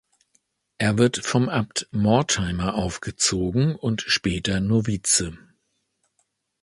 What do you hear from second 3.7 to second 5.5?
und später Novize.